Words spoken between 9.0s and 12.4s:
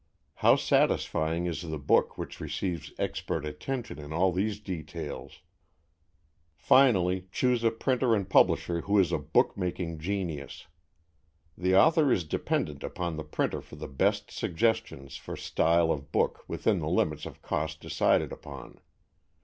a book making genius. The author is